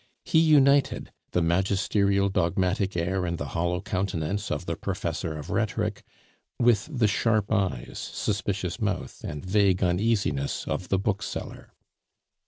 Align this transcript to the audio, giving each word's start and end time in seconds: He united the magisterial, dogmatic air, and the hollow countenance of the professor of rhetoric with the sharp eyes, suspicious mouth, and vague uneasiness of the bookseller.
He 0.25 0.39
united 0.39 1.11
the 1.29 1.43
magisterial, 1.43 2.27
dogmatic 2.29 2.97
air, 2.97 3.23
and 3.23 3.37
the 3.37 3.49
hollow 3.49 3.81
countenance 3.81 4.49
of 4.49 4.65
the 4.65 4.75
professor 4.75 5.37
of 5.37 5.51
rhetoric 5.51 6.01
with 6.59 6.89
the 6.91 7.07
sharp 7.07 7.51
eyes, 7.51 7.99
suspicious 8.11 8.81
mouth, 8.81 9.23
and 9.23 9.45
vague 9.45 9.83
uneasiness 9.83 10.65
of 10.67 10.89
the 10.89 10.97
bookseller. 10.97 11.75